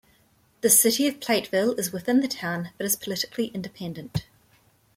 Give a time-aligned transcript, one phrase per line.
[0.61, 4.25] The city of Platteville is within the town, but is politically independent.